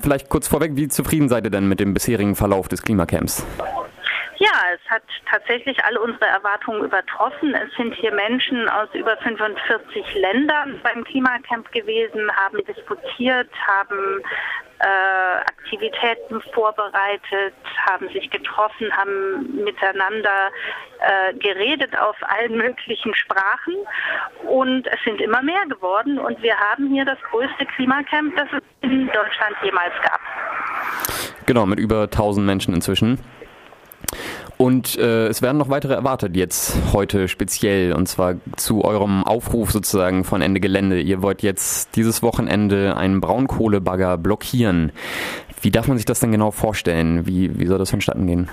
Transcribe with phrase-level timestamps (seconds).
[0.00, 3.46] Vielleicht kurz vorweg, wie zufrieden seid ihr denn mit dem bisherigen Verlauf des Klimacamps?
[4.38, 7.54] Ja, es hat tatsächlich alle unsere Erwartungen übertroffen.
[7.54, 14.20] Es sind hier Menschen aus über 45 Ländern beim Klimacamp gewesen, haben diskutiert, haben
[14.78, 17.54] Aktivitäten vorbereitet,
[17.86, 20.50] haben sich getroffen, haben miteinander
[21.00, 23.74] äh, geredet auf allen möglichen Sprachen
[24.46, 28.62] und es sind immer mehr geworden und wir haben hier das größte Klimacamp, das es
[28.82, 30.20] in Deutschland jemals gab.
[31.46, 33.18] Genau, mit über 1000 Menschen inzwischen.
[34.56, 39.72] Und äh, es werden noch weitere erwartet jetzt heute speziell und zwar zu eurem Aufruf
[39.72, 41.00] sozusagen von Ende Gelände.
[41.00, 44.92] Ihr wollt jetzt dieses Wochenende einen Braunkohlebagger blockieren.
[45.60, 47.26] Wie darf man sich das denn genau vorstellen?
[47.26, 48.48] Wie, wie soll das vonstatten gehen?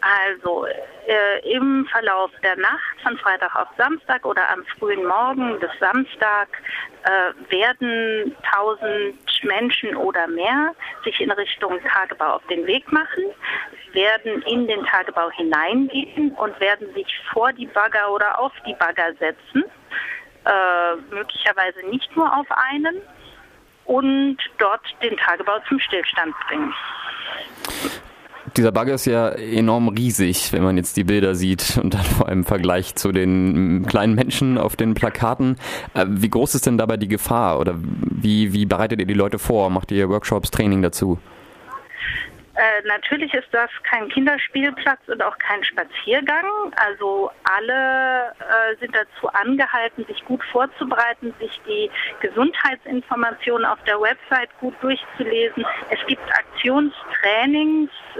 [0.00, 0.66] Also
[1.08, 6.48] äh, im Verlauf der Nacht von Freitag auf Samstag oder am frühen Morgen des Samstag
[7.04, 9.14] äh, werden 1000
[9.44, 10.74] Menschen oder mehr
[11.04, 13.24] sich in Richtung Tagebau auf den Weg machen,
[13.92, 19.12] werden in den Tagebau hineingehen und werden sich vor die Bagger oder auf die Bagger
[19.18, 19.64] setzen,
[20.44, 23.02] äh, möglicherweise nicht nur auf einen,
[23.84, 26.74] und dort den Tagebau zum Stillstand bringen
[28.58, 32.28] dieser Bagger ist ja enorm riesig, wenn man jetzt die Bilder sieht und dann vor
[32.28, 35.56] allem im Vergleich zu den kleinen Menschen auf den Plakaten.
[35.94, 39.38] Äh, wie groß ist denn dabei die Gefahr oder wie, wie bereitet ihr die Leute
[39.38, 39.70] vor?
[39.70, 41.18] Macht ihr Workshops, Training dazu?
[42.58, 46.44] Äh, natürlich ist das kein Kinderspielplatz und auch kein Spaziergang.
[46.74, 54.50] Also alle äh, sind dazu angehalten, sich gut vorzubereiten, sich die Gesundheitsinformationen auf der Website
[54.58, 55.64] gut durchzulesen.
[55.90, 56.57] Es gibt Aktionstrainings.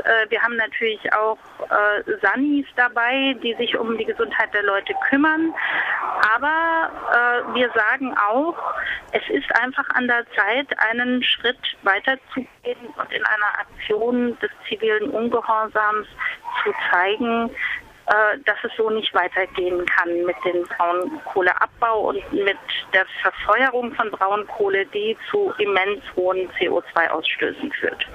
[0.04, 4.94] Äh, wir haben natürlich auch äh, Sanis dabei, die sich um die Gesundheit der Leute
[5.08, 5.52] kümmern.
[6.34, 8.56] Aber äh, wir sagen auch,
[9.12, 14.38] es ist einfach an der Zeit, einen Schritt weiter zu gehen und in einer Aktion
[14.40, 16.06] des zivilen Ungehorsams
[16.64, 17.50] zu zeigen,
[18.46, 22.56] dass es so nicht weitergehen kann mit dem Braunkohleabbau und mit
[22.92, 28.06] der Verfeuerung von Braunkohle, die zu immens hohen CO2-Ausstößen führt.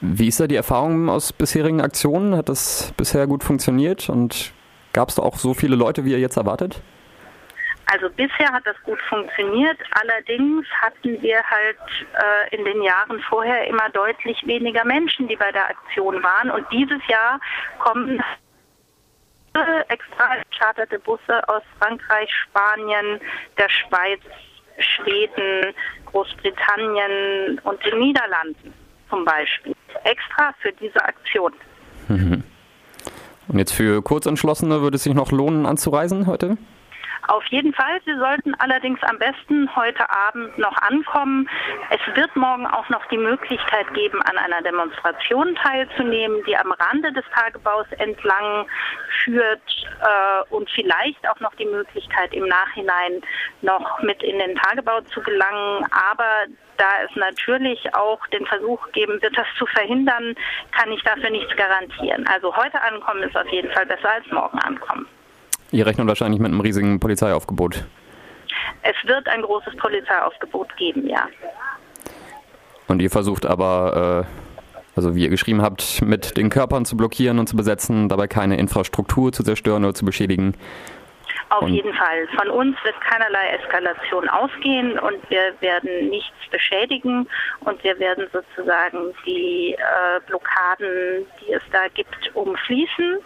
[0.00, 2.36] Wie ist da die Erfahrung aus bisherigen Aktionen?
[2.36, 4.52] Hat das bisher gut funktioniert und
[4.92, 6.82] gab es da auch so viele Leute, wie ihr jetzt erwartet?
[7.86, 9.78] Also bisher hat das gut funktioniert.
[9.90, 11.76] Allerdings hatten wir halt
[12.14, 16.50] äh, in den Jahren vorher immer deutlich weniger Menschen, die bei der Aktion waren.
[16.50, 17.38] Und dieses Jahr
[17.78, 18.22] kommen
[19.88, 23.20] extra charterte Busse aus Frankreich, Spanien,
[23.58, 24.20] der Schweiz,
[24.78, 25.74] Schweden,
[26.06, 28.72] Großbritannien und den Niederlanden
[29.10, 29.74] zum Beispiel.
[30.04, 31.52] Extra für diese Aktion.
[32.08, 32.44] Mhm.
[33.48, 36.56] Und jetzt für Kurzentschlossene würde es sich noch lohnen anzureisen heute?
[37.28, 38.00] Auf jeden Fall.
[38.04, 41.48] Sie sollten allerdings am besten heute Abend noch ankommen.
[41.90, 47.12] Es wird morgen auch noch die Möglichkeit geben, an einer Demonstration teilzunehmen, die am Rande
[47.12, 48.66] des Tagebaus entlang
[49.22, 49.62] führt
[50.00, 53.22] äh, und vielleicht auch noch die Möglichkeit im Nachhinein
[53.60, 55.86] noch mit in den Tagebau zu gelangen.
[55.92, 56.46] Aber
[56.76, 60.34] da es natürlich auch den Versuch geben wird, das zu verhindern,
[60.72, 62.26] kann ich dafür nichts garantieren.
[62.26, 65.06] Also heute ankommen ist auf jeden Fall besser als morgen ankommen.
[65.72, 67.84] Ihr rechnet wahrscheinlich mit einem riesigen Polizeiaufgebot.
[68.82, 71.26] Es wird ein großes Polizeiaufgebot geben, ja.
[72.88, 77.38] Und ihr versucht aber, äh, also wie ihr geschrieben habt, mit den Körpern zu blockieren
[77.38, 80.54] und zu besetzen, dabei keine Infrastruktur zu zerstören oder zu beschädigen.
[81.48, 82.28] Auf und jeden Fall.
[82.36, 87.26] Von uns wird keinerlei Eskalation ausgehen und wir werden nichts beschädigen
[87.60, 93.20] und wir werden sozusagen die äh, Blockaden, die es da gibt, umfließen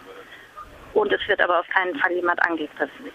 [0.97, 3.11] und es wird aber auf keinen Fall jemand angegriffen.